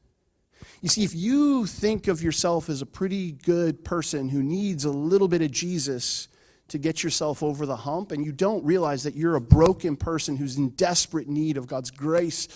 [0.81, 4.91] You see, if you think of yourself as a pretty good person who needs a
[4.91, 6.29] little bit of Jesus
[6.69, 10.37] to get yourself over the hump, and you don't realize that you're a broken person
[10.37, 12.47] who's in desperate need of God's grace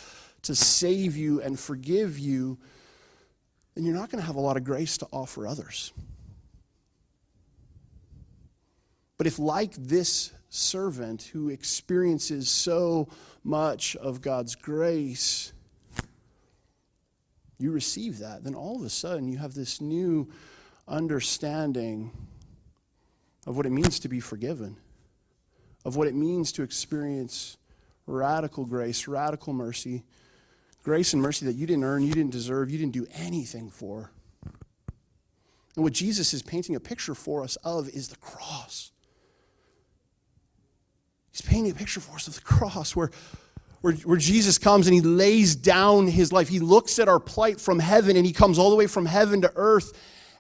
[0.44, 2.58] to save you and forgive you,
[3.76, 5.94] then you're not going to have a lot of grace to offer others.
[9.18, 13.08] But if, like this servant who experiences so
[13.44, 15.54] much of God's grace,
[17.58, 20.30] you receive that, then all of a sudden you have this new
[20.88, 22.12] understanding
[23.46, 24.78] of what it means to be forgiven,
[25.86, 27.58] of what it means to experience
[28.08, 30.04] radical grace, radical mercy,
[30.84, 34.12] grace and mercy that you didn't earn, you didn't deserve, you didn't do anything for.
[35.76, 38.92] And what Jesus is painting a picture for us of is the cross.
[41.32, 43.10] He's painting a picture for us of the cross where,
[43.82, 46.48] where, where Jesus comes and he lays down his life.
[46.48, 49.42] He looks at our plight from heaven and he comes all the way from heaven
[49.42, 49.94] to earth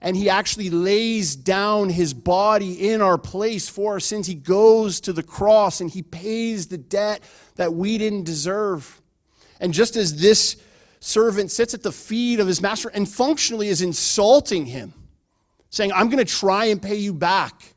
[0.03, 4.27] and he actually lays down his body in our place for our sins.
[4.27, 7.23] He goes to the cross and he pays the debt
[7.55, 9.01] that we didn't deserve.
[9.61, 10.57] And just as this
[10.99, 14.93] servant sits at the feet of his master and functionally is insulting him,
[15.69, 17.73] saying, I'm going to try and pay you back.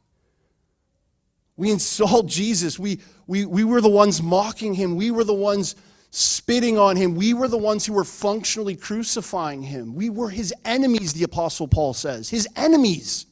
[1.56, 2.76] We insult Jesus.
[2.76, 4.96] We, we, we were the ones mocking him.
[4.96, 5.76] We were the ones
[6.16, 7.14] spitting on him.
[7.14, 9.94] We were the ones who were functionally crucifying him.
[9.94, 12.30] We were his enemies, the Apostle Paul says.
[12.30, 13.26] His enemies.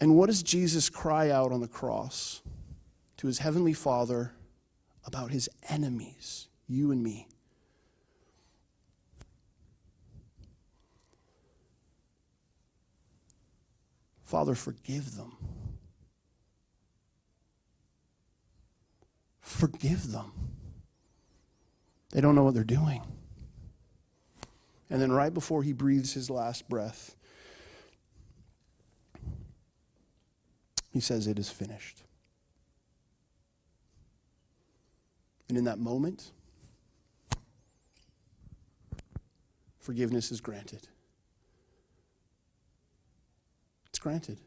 [0.00, 2.40] And what does Jesus cry out on the cross
[3.18, 4.32] to his heavenly Father
[5.04, 7.28] about his enemies, you and me?
[14.24, 15.36] Father, forgive them.
[19.46, 20.32] Forgive them.
[22.10, 23.00] They don't know what they're doing.
[24.90, 27.14] And then, right before he breathes his last breath,
[30.90, 32.02] he says, It is finished.
[35.48, 36.32] And in that moment,
[39.78, 40.88] forgiveness is granted.
[43.90, 44.40] It's granted.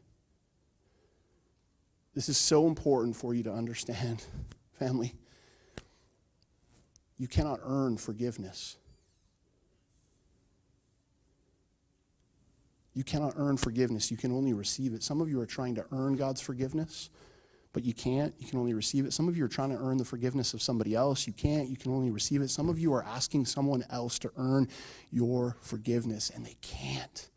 [2.14, 4.22] This is so important for you to understand
[4.80, 5.14] family.
[7.18, 8.78] You cannot earn forgiveness.
[12.94, 14.10] You cannot earn forgiveness.
[14.10, 15.02] You can only receive it.
[15.02, 17.10] Some of you are trying to earn God's forgiveness,
[17.74, 18.34] but you can't.
[18.38, 19.12] You can only receive it.
[19.12, 21.26] Some of you are trying to earn the forgiveness of somebody else.
[21.26, 21.68] You can't.
[21.68, 22.48] You can only receive it.
[22.48, 24.66] Some of you are asking someone else to earn
[25.12, 27.28] your forgiveness, and they can't.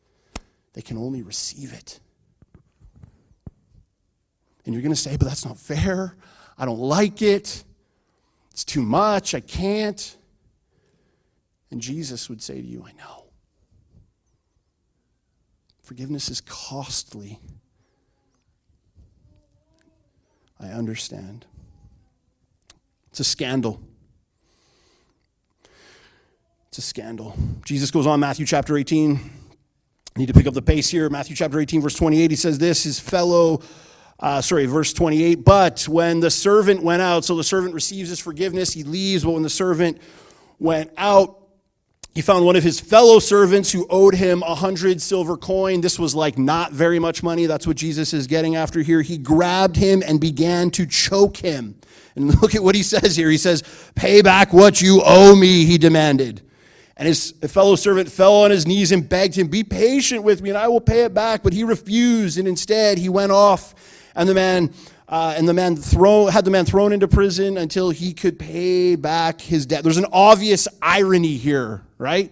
[0.74, 2.00] They can only receive it.
[4.66, 6.16] And you're going to say, but that's not fair.
[6.58, 7.64] I don't like it.
[8.52, 9.34] It's too much.
[9.34, 10.18] I can't.
[11.72, 13.26] And Jesus would say to you, I know.
[15.82, 17.40] Forgiveness is costly.
[20.60, 21.46] I understand.
[23.10, 23.82] It's a scandal.
[26.70, 27.36] It's a scandal.
[27.66, 29.20] Jesus goes on, Matthew chapter 18.
[30.16, 31.10] I need to pick up the pace here.
[31.10, 33.62] Matthew chapter 18, verse 28, he says this His fellow
[34.24, 35.44] uh, sorry, verse 28.
[35.44, 39.26] But when the servant went out, so the servant receives his forgiveness, he leaves.
[39.26, 40.00] But when the servant
[40.60, 41.42] went out,
[42.16, 45.82] he found one of his fellow servants who owed him a hundred silver coin.
[45.82, 47.48] This was like not very much money.
[47.48, 49.02] That's what Jesus is getting after here.
[49.02, 51.76] He grabbed him and began to choke him.
[52.16, 53.30] And look at what he says here.
[53.30, 53.62] He says,
[53.94, 56.42] Pay back what you owe me, he demanded.
[56.96, 60.50] And his fellow servant fell on his knees and begged him, Be patient with me
[60.52, 61.44] and I will pay it back.
[61.44, 63.76] But he refused, and instead he went off
[64.16, 64.74] and the man
[65.14, 68.96] uh, and the man throw, had the man thrown into prison until he could pay
[68.96, 69.84] back his debt.
[69.84, 72.32] There's an obvious irony here, right?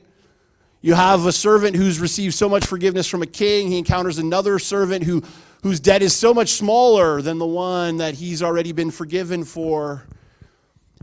[0.82, 3.68] You have a servant who's received so much forgiveness from a king.
[3.68, 5.22] He encounters another servant who,
[5.62, 10.04] whose debt is so much smaller than the one that he's already been forgiven for.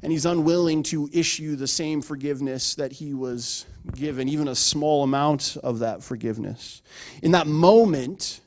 [0.03, 5.05] And he's unwilling to issue the same forgiveness that he was given, even a small
[5.05, 6.83] amount of that forgiveness.
[7.23, 8.41] In that moment,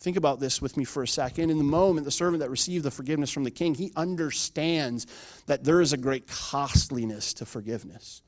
[0.00, 1.50] Think about this with me for a second.
[1.50, 5.06] In the moment, the servant that received the forgiveness from the king, he understands
[5.46, 8.22] that there is a great costliness to forgiveness.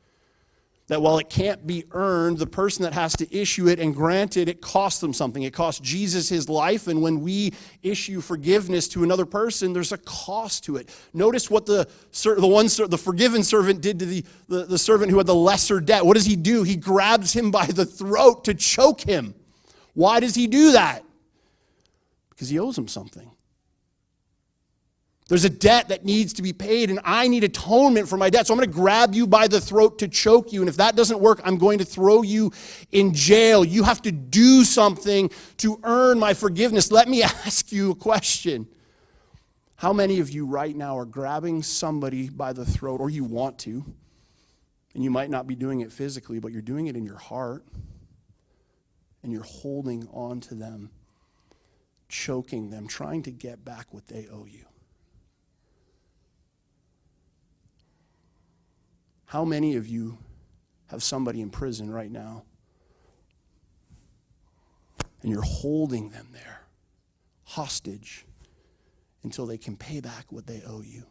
[0.88, 4.37] That while it can't be earned, the person that has to issue it and grant
[4.37, 5.44] it, it costs them something.
[5.44, 7.52] It costs Jesus his life, and when we
[7.85, 10.92] issue forgiveness to another person, there's a cost to it.
[11.14, 11.88] Notice what the,
[12.24, 15.78] the one the forgiven servant did to the, the, the servant who had the lesser
[15.78, 16.04] debt.
[16.04, 16.64] What does he do?
[16.64, 19.37] He grabs him by the throat to choke him.
[19.94, 21.04] Why does he do that?
[22.40, 23.31] Because he owes him something.
[25.29, 28.46] There's a debt that needs to be paid, and I need atonement for my debt.
[28.46, 30.62] So I'm going to grab you by the throat to choke you.
[30.62, 32.50] And if that doesn't work, I'm going to throw you
[32.92, 33.62] in jail.
[33.62, 36.90] You have to do something to earn my forgiveness.
[36.90, 38.66] Let me ask you a question.
[39.76, 43.59] How many of you right now are grabbing somebody by the throat, or you want
[43.59, 43.85] to,
[44.94, 47.66] and you might not be doing it physically, but you're doing it in your heart,
[49.22, 50.90] and you're holding on to them?
[52.11, 54.66] Choking them, trying to get back what they owe you.
[59.25, 60.18] How many of you
[60.88, 62.42] have somebody in prison right now
[65.23, 66.62] and you're holding them there
[67.44, 68.27] hostage
[69.23, 71.05] until they can pay back what they owe you?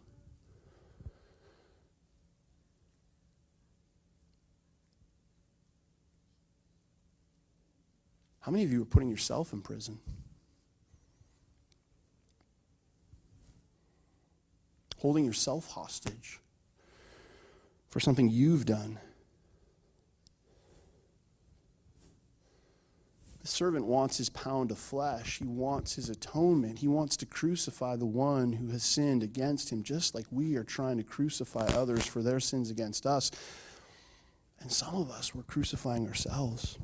[8.41, 9.99] How many of you are putting yourself in prison?
[14.99, 16.39] Holding yourself hostage
[17.89, 18.99] for something you've done.
[23.41, 25.39] The servant wants his pound of flesh.
[25.39, 26.79] He wants his atonement.
[26.79, 30.63] He wants to crucify the one who has sinned against him, just like we are
[30.63, 33.31] trying to crucify others for their sins against us.
[34.59, 36.77] And some of us, we're crucifying ourselves.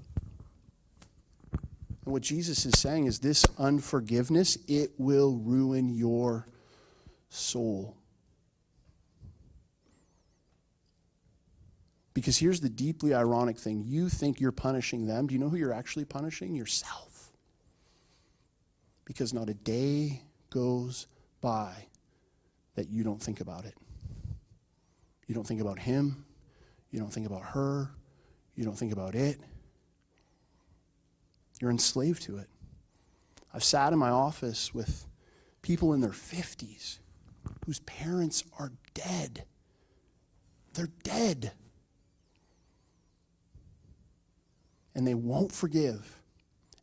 [1.52, 6.48] And what Jesus is saying is this unforgiveness, it will ruin your
[7.30, 7.98] soul.
[12.16, 15.28] Because here's the deeply ironic thing you think you're punishing them.
[15.28, 16.56] Do you know who you're actually punishing?
[16.56, 17.32] Yourself.
[19.04, 21.08] Because not a day goes
[21.42, 21.74] by
[22.76, 23.76] that you don't think about it.
[25.28, 26.26] You don't think about him.
[26.90, 27.92] You don't think about her.
[28.56, 29.38] You don't think about it.
[31.60, 32.48] You're enslaved to it.
[33.54, 35.06] I've sat in my office with
[35.62, 37.00] people in their 50s
[37.66, 39.44] whose parents are dead.
[40.74, 41.52] They're dead.
[44.96, 46.20] And they won't forgive.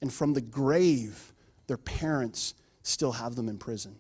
[0.01, 1.33] And from the grave,
[1.67, 3.97] their parents still have them in prison.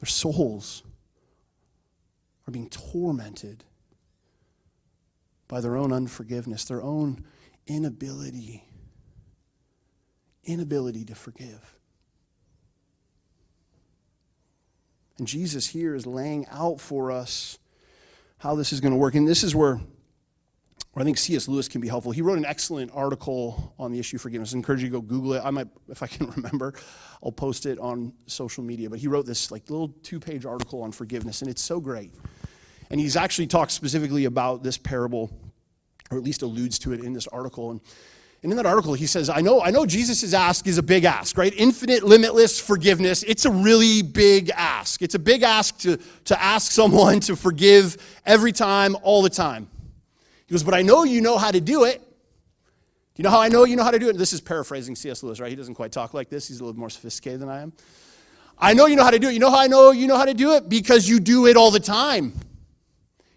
[0.00, 0.82] Their souls
[2.48, 3.64] are being tormented
[5.46, 7.24] by their own unforgiveness, their own
[7.66, 8.64] inability
[10.44, 11.78] inability to forgive.
[15.18, 17.58] And Jesus here is laying out for us
[18.40, 19.14] how this is going to work.
[19.14, 19.78] And this is where,
[20.96, 21.46] I think C.S.
[21.46, 22.10] Lewis can be helpful.
[22.10, 24.54] He wrote an excellent article on the issue of forgiveness.
[24.54, 25.42] I encourage you to go Google it.
[25.44, 26.72] I might, if I can remember,
[27.22, 28.88] I'll post it on social media.
[28.88, 32.14] But he wrote this like little two-page article on forgiveness, and it's so great.
[32.90, 35.30] And he's actually talked specifically about this parable,
[36.10, 37.72] or at least alludes to it in this article.
[37.72, 37.80] And
[38.42, 41.04] and in that article, he says, I know, I know Jesus' ask is a big
[41.04, 41.52] ask, right?
[41.54, 43.22] Infinite, limitless forgiveness.
[43.24, 45.02] It's a really big ask.
[45.02, 49.68] It's a big ask to, to ask someone to forgive every time, all the time.
[50.46, 52.02] He goes, But I know you know how to do it.
[53.16, 54.16] You know how I know you know how to do it?
[54.16, 55.22] This is paraphrasing C.S.
[55.22, 55.50] Lewis, right?
[55.50, 56.48] He doesn't quite talk like this.
[56.48, 57.74] He's a little more sophisticated than I am.
[58.58, 59.34] I know you know how to do it.
[59.34, 60.70] You know how I know you know how to do it?
[60.70, 62.32] Because you do it all the time.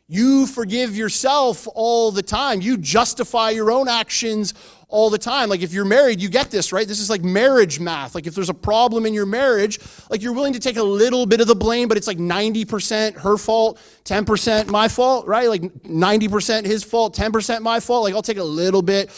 [0.08, 2.62] You forgive yourself all the time.
[2.62, 4.54] You justify your own actions
[4.94, 5.50] all the time.
[5.50, 6.88] Like if you're married, you get this, right?
[6.88, 8.13] This is like marriage math.
[8.13, 11.26] Like if there's a problem in your marriage, like you're willing to take a little
[11.26, 15.50] bit of the blame, but it's like 90% her fault, 10% my fault, right?
[15.50, 18.04] Like 90% his fault, 10% my fault.
[18.04, 19.10] Like I'll take a little bit,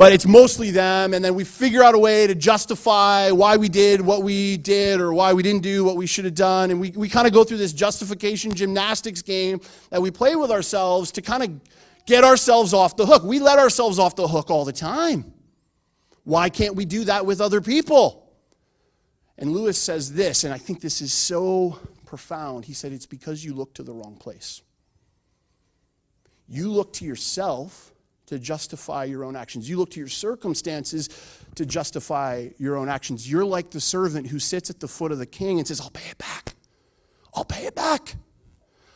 [0.00, 1.12] but it's mostly them.
[1.12, 4.98] And then we figure out a way to justify why we did what we did
[4.98, 6.70] or why we didn't do what we should have done.
[6.70, 9.60] And we, we kind of go through this justification gymnastics game
[9.90, 11.60] that we play with ourselves to kind of
[12.06, 13.24] get ourselves off the hook.
[13.24, 15.34] We let ourselves off the hook all the time.
[16.24, 18.32] Why can't we do that with other people?
[19.36, 22.64] And Lewis says this, and I think this is so profound.
[22.64, 24.62] He said, It's because you look to the wrong place.
[26.48, 27.92] You look to yourself
[28.30, 29.68] to justify your own actions.
[29.68, 31.08] You look to your circumstances
[31.56, 33.28] to justify your own actions.
[33.28, 35.90] You're like the servant who sits at the foot of the king and says, I'll
[35.90, 36.54] pay it back.
[37.34, 38.14] I'll pay it back.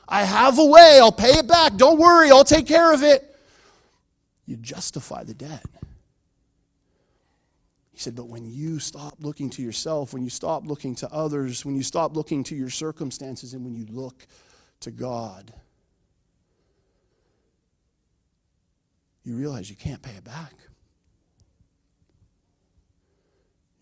[0.08, 1.00] I have a way.
[1.02, 1.74] I'll pay it back.
[1.74, 2.30] Don't worry.
[2.30, 3.36] I'll take care of it.
[4.46, 5.66] You justify the debt.
[7.90, 11.64] He said, but when you stop looking to yourself, when you stop looking to others,
[11.64, 14.28] when you stop looking to your circumstances, and when you look
[14.80, 15.52] to God,
[19.24, 20.52] you realize you can't pay it back.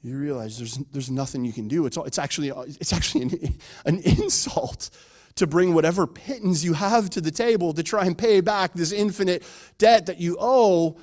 [0.02, 1.86] You realize there's, there's nothing you can do.
[1.86, 4.90] It's, it's actually, it's actually an, an insult
[5.36, 8.92] to bring whatever pittance you have to the table to try and pay back this
[8.92, 9.44] infinite
[9.78, 10.98] debt that you owe.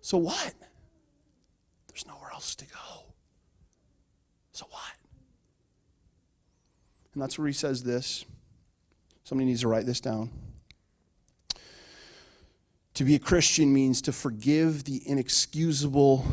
[0.00, 0.54] So what?
[1.88, 3.14] There's nowhere else to go.
[4.52, 4.82] So what?
[7.14, 8.24] And that's where he says this.
[9.24, 10.30] Somebody needs to write this down.
[12.94, 16.26] To be a Christian means to forgive the inexcusable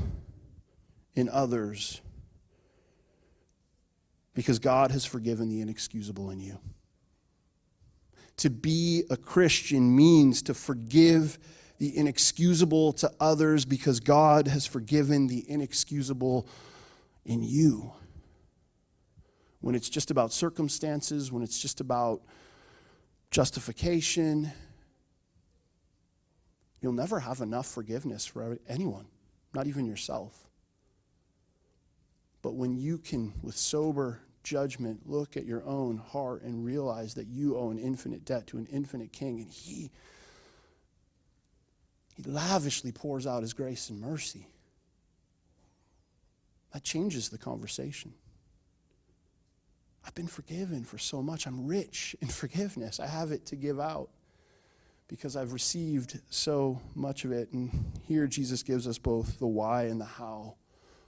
[1.15, 2.01] in others
[4.33, 6.59] because God has forgiven the inexcusable in you
[8.39, 11.37] to be a Christian means to forgive
[11.77, 16.47] the inexcusable to others because God has forgiven the inexcusable
[17.25, 17.91] in you.
[19.59, 22.21] When it's just about circumstances, when it's just about
[23.29, 24.51] justification,
[26.81, 29.05] you'll never have enough forgiveness for anyone,
[29.53, 30.47] not even yourself.
[32.41, 37.27] But when you can, with sober judgment, look at your own heart and realize that
[37.27, 39.91] you owe an infinite debt to an infinite king, and he,
[42.15, 44.47] he lavishly pours out his grace and mercy.
[46.73, 48.13] That changes the conversation.
[50.05, 51.45] I've been forgiven for so much.
[51.45, 52.99] I'm rich in forgiveness.
[52.99, 54.09] I have it to give out.
[55.09, 57.51] Because I've received so much of it.
[57.51, 60.55] And here Jesus gives us both the why and the how.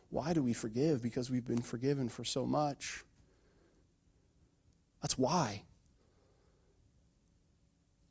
[0.09, 1.01] Why do we forgive?
[1.01, 3.05] Because we've been forgiven for so much.
[5.01, 5.63] That's why.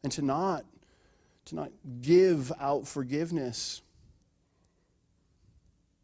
[0.02, 0.64] And to not
[1.46, 1.70] to not
[2.00, 3.82] give out forgiveness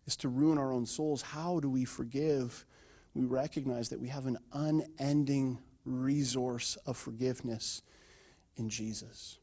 [0.06, 1.22] is to ruin our own souls.
[1.22, 2.64] How do we forgive?
[3.14, 7.82] We recognize that we have an unending resource of forgiveness
[8.56, 9.38] in Jesus.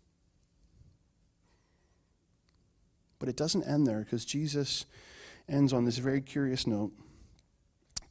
[3.24, 4.86] But it doesn't end there because Jesus
[5.48, 6.92] ends on this very curious note.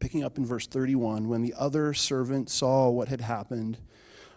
[0.00, 3.76] Picking up in verse 31, when the other servant saw what had happened,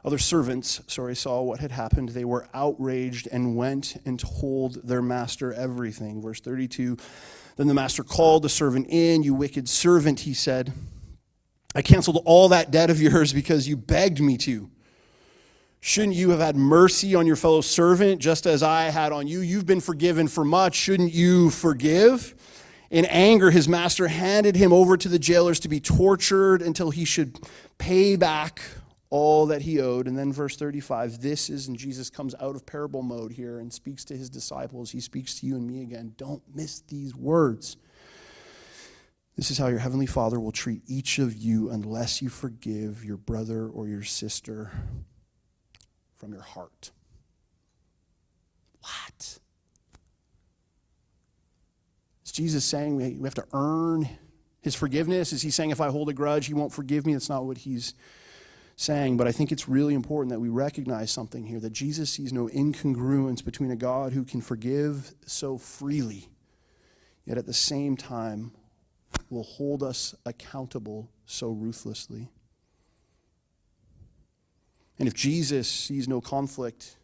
[0.04, 5.02] other servants, sorry, saw what had happened, they were outraged and went and told their
[5.02, 6.22] master everything.
[6.22, 6.98] Verse 32,
[7.56, 9.24] then the master called the servant in.
[9.24, 10.74] You wicked servant, he said.
[11.74, 14.70] I canceled all that debt of yours because you begged me to.
[15.88, 19.42] Shouldn't you have had mercy on your fellow servant just as I had on you?
[19.42, 20.74] You've been forgiven for much.
[20.74, 22.34] Shouldn't you forgive?
[22.90, 27.06] In anger, his master handed him over to the jailers to be tortured until he
[27.06, 27.38] should
[27.78, 28.62] pay back
[29.12, 30.08] all that he owed.
[30.08, 33.72] And then, verse 35 this is, and Jesus comes out of parable mode here and
[33.72, 34.90] speaks to his disciples.
[34.90, 36.16] He speaks to you and me again.
[36.18, 37.78] Don't miss these words.
[39.36, 43.18] This is how your heavenly Father will treat each of you unless you forgive your
[43.18, 44.72] brother or your sister
[46.26, 46.90] from your heart.
[48.82, 49.40] What?
[52.26, 54.10] Is Jesus saying we have to earn
[54.64, 55.32] his forgiveness?
[55.34, 57.14] Is he saying if I hold a grudge, he won't forgive me?
[57.14, 57.94] That's not what he's
[58.76, 62.34] saying, but I think it's really important that we recognize something here that Jesus sees
[62.34, 66.28] no incongruence between a God who can forgive so freely,
[67.24, 68.52] yet at the same time
[69.30, 72.30] will hold us accountable so ruthlessly.
[75.00, 76.98] And if Jesus sees no conflict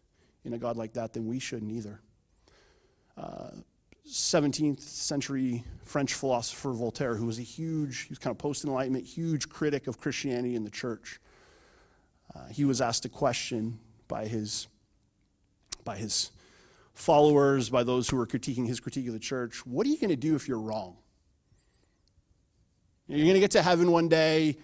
[0.46, 2.00] in a God like that, then we shouldn't either.
[3.18, 3.50] Uh,
[4.08, 9.06] 17th century French philosopher Voltaire, who was a huge, he was kind of post Enlightenment,
[9.06, 11.20] huge critic of Christianity and the church.
[12.36, 14.68] Uh, he was asked a question by his,
[15.84, 16.32] by his
[16.94, 20.10] followers, by those who were critiquing his critique of the church What are you going
[20.10, 20.98] to do if you're wrong?
[23.08, 24.58] You're going to get to heaven one day,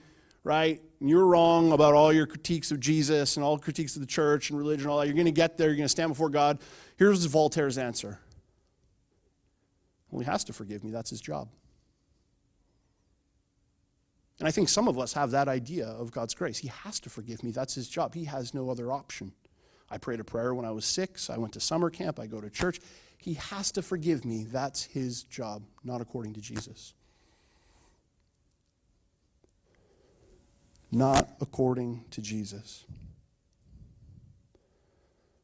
[0.44, 0.82] right?
[1.00, 4.58] You're wrong about all your critiques of Jesus and all critiques of the church and
[4.58, 5.06] religion, and all that.
[5.06, 5.68] You're going to get there.
[5.68, 6.60] You're going to stand before God.
[6.98, 8.20] Here's Voltaire's answer.
[10.10, 10.91] Well, he has to forgive me.
[10.91, 11.50] That's his job.
[14.39, 16.58] And I think some of us have that idea of God's grace.
[16.58, 17.52] He has to forgive me.
[17.52, 18.14] That's his job.
[18.14, 19.34] He has no other option.
[19.89, 21.30] I prayed a prayer when I was six.
[21.30, 22.20] I went to summer camp.
[22.20, 22.80] I go to church.
[23.18, 24.43] He has to forgive me.
[24.43, 26.93] That's his job, not according to Jesus.
[30.92, 32.86] Not according to Jesus.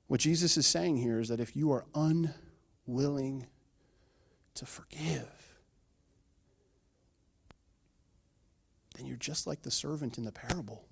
[0.07, 3.47] What Jesus is saying here is that if you are unwilling
[4.55, 5.27] to forgive,
[8.95, 10.85] then you're just like the servant in the parable.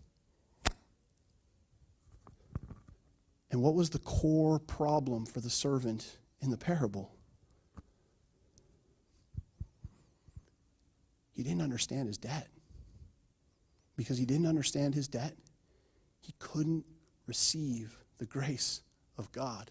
[3.52, 7.12] And what was the core problem for the servant in the parable?
[11.34, 12.48] He didn't understand his debt.
[14.02, 15.36] Because he didn't understand his debt,
[16.22, 16.86] he couldn't
[17.28, 18.82] receive the grace
[19.16, 19.70] of God.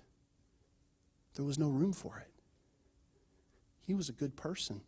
[1.34, 2.30] There was no room for it.
[3.84, 4.82] He was a good person.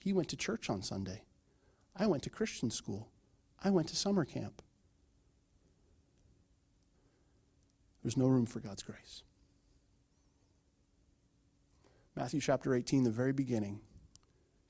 [0.00, 1.22] He went to church on Sunday.
[1.94, 3.06] I went to Christian school.
[3.62, 4.60] I went to summer camp.
[8.02, 9.22] There's no room for God's grace.
[12.16, 13.78] Matthew chapter 18, the very beginning,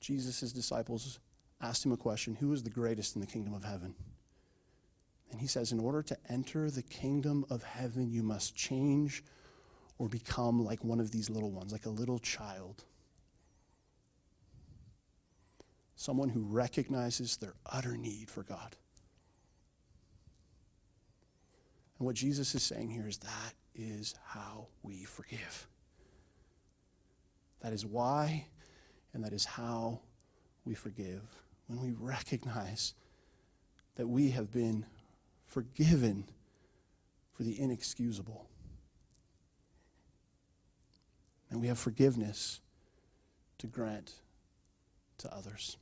[0.01, 1.17] Jesus' disciples
[1.61, 3.95] asked him a question Who is the greatest in the kingdom of heaven?
[5.31, 9.23] And he says, In order to enter the kingdom of heaven, you must change
[9.97, 12.83] or become like one of these little ones, like a little child
[15.97, 18.75] someone who recognizes their utter need for God.
[21.97, 25.67] And what Jesus is saying here is that is how we forgive.
[27.61, 28.45] That is why
[29.13, 30.01] and that is how
[30.63, 31.23] we forgive.
[31.67, 32.93] When we recognize
[33.95, 34.85] that we have been
[35.45, 36.25] forgiven
[37.33, 38.47] for the inexcusable.
[41.49, 42.61] And we have forgiveness
[43.59, 44.13] to grant
[45.19, 45.77] to others.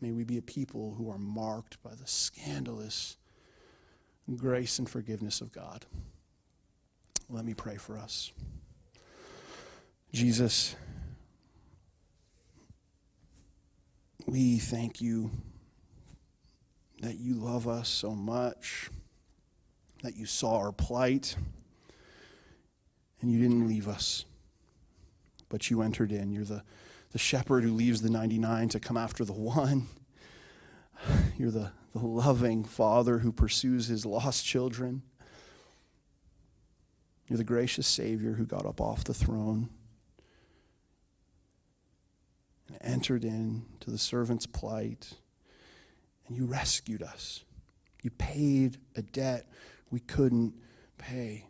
[0.00, 3.16] May we be a people who are marked by the scandalous
[4.36, 5.84] grace and forgiveness of God.
[7.28, 8.32] Let me pray for us.
[10.12, 10.76] Jesus,
[14.26, 15.30] we thank you
[17.00, 18.90] that you love us so much,
[20.02, 21.36] that you saw our plight
[23.20, 24.24] and you didn't leave us,
[25.48, 26.30] but you entered in.
[26.30, 26.62] You're the,
[27.12, 29.86] the shepherd who leaves the 99 to come after the one.
[31.38, 35.02] You're the, the loving father who pursues his lost children.
[37.26, 39.70] You're the gracious Savior who got up off the throne
[42.70, 45.14] and entered into the servant's plight,
[46.26, 47.44] and you rescued us.
[48.02, 49.46] You paid a debt
[49.90, 50.54] we couldn't
[50.98, 51.46] pay.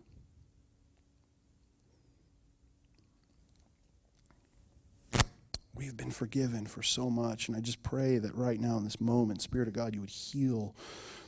[5.74, 8.84] We have been forgiven for so much, and I just pray that right now in
[8.84, 10.74] this moment, Spirit of God, you would heal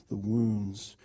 [0.08, 0.96] the wounds.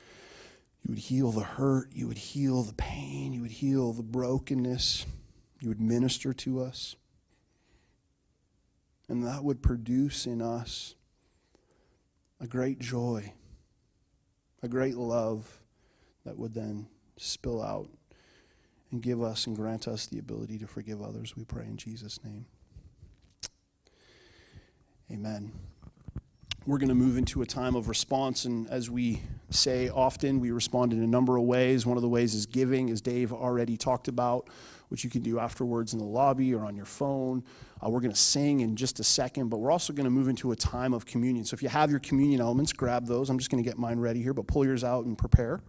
[0.84, 1.90] You would heal the hurt.
[1.94, 3.32] You would heal the pain.
[3.32, 5.06] You would heal the brokenness.
[5.62, 6.96] You would minister to us.
[9.10, 10.96] And that would produce in us
[12.40, 13.34] a great joy,
[14.62, 15.62] a great love
[16.26, 17.90] that would then spill out
[18.92, 21.36] and give us and grant us the ability to forgive others.
[21.36, 22.46] We pray in Jesus' name.
[25.12, 25.52] Amen.
[26.66, 30.52] We're going to move into a time of response, and as we say often, we
[30.52, 31.86] respond in a number of ways.
[31.86, 34.50] One of the ways is giving, as Dave already talked about,
[34.90, 37.44] which you can do afterwards in the lobby or on your phone.
[37.84, 40.28] Uh, we're going to sing in just a second, but we're also going to move
[40.28, 41.46] into a time of communion.
[41.46, 43.30] So if you have your communion elements, grab those.
[43.30, 45.62] I'm just going to get mine ready here, but pull yours out and prepare.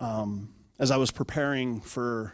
[0.00, 0.48] Um,
[0.80, 2.32] as I was preparing for,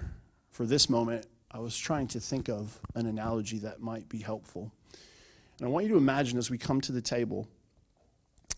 [0.51, 4.71] for this moment, I was trying to think of an analogy that might be helpful.
[5.59, 7.49] And I want you to imagine as we come to the table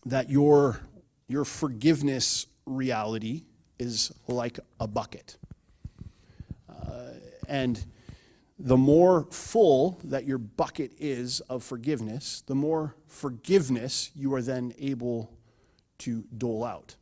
[0.04, 0.78] that your,
[1.26, 3.44] your forgiveness reality
[3.78, 5.38] is like a bucket.
[6.68, 7.12] Uh,
[7.48, 7.82] and
[8.58, 14.74] the more full that your bucket is of forgiveness, the more forgiveness you are then
[14.78, 15.32] able
[15.96, 16.94] to dole out.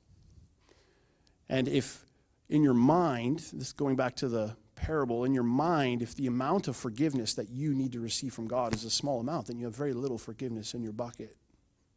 [1.49, 2.06] And if
[2.49, 6.69] in your mind, this going back to the parable, in your mind, if the amount
[6.69, 9.65] of forgiveness that you need to receive from God is a small amount, then you
[9.65, 11.37] have very little forgiveness in your bucket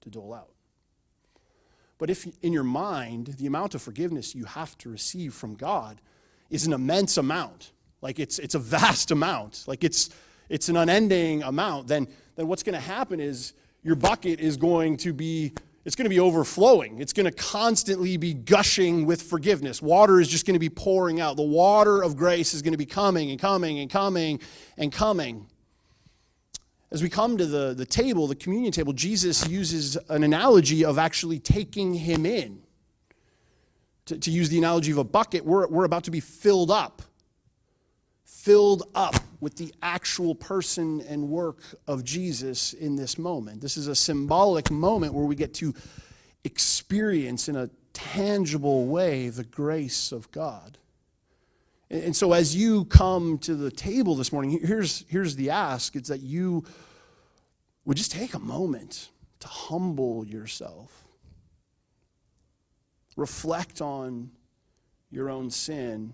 [0.02, 0.52] to dole out.
[1.98, 6.02] But if in your mind, the amount of forgiveness you have to receive from God
[6.50, 10.10] is an immense amount, like it's, it's a vast amount, like it's,
[10.48, 14.98] it's an unending amount, then, then what's going to happen is your bucket is going
[14.98, 15.54] to be
[15.86, 17.00] it's going to be overflowing.
[17.00, 19.82] It's going to constantly be gushing with forgiveness.
[19.82, 21.38] Water is just going to be pouring out.
[21.38, 24.40] The water of grace is going to be coming and coming and coming
[24.78, 25.48] and coming.
[26.92, 30.98] As we come to the, the table, the communion table, Jesus uses an analogy of
[30.98, 32.62] actually taking him in.
[34.08, 37.04] To, to use the analogy of a bucket, we're, we're about to be filled up
[38.30, 43.60] filled up with the actual person and work of Jesus in this moment.
[43.60, 45.74] This is a symbolic moment where we get to
[46.44, 50.78] experience in a tangible way the grace of God.
[51.90, 56.10] And so, as you come to the table this morning, here's, here's the ask it's
[56.10, 56.64] that you
[57.84, 59.10] would just take a moment
[59.40, 61.04] to humble yourself,
[63.16, 64.30] reflect on
[65.10, 66.14] your own sin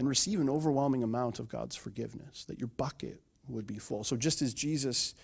[0.00, 4.02] and receive an overwhelming amount of God's forgiveness, that your bucket would be full.
[4.02, 5.14] So, just as Jesus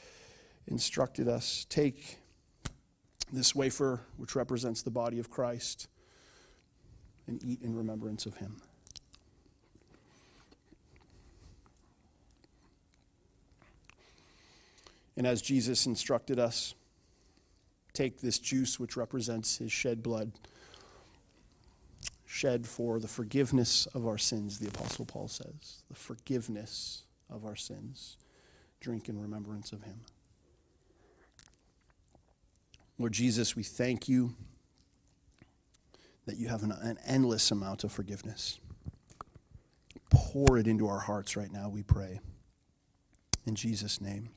[0.66, 2.18] instructed us, take
[3.32, 5.88] this wafer, which represents the body of Christ,
[7.26, 8.60] and eat in remembrance of him.
[15.16, 16.74] And as Jesus instructed us,
[17.94, 20.32] take this juice, which represents his shed blood
[22.36, 25.82] shed for the forgiveness of our sins, the Apostle Paul says.
[25.88, 28.18] The forgiveness of our sins.
[28.80, 30.00] Drink in remembrance of him.
[32.98, 34.34] Lord Jesus, we thank you
[36.26, 38.58] that you have an, an endless amount of forgiveness.
[40.10, 42.20] Pour it into our hearts right now, we pray.
[43.46, 44.28] In Jesus' name.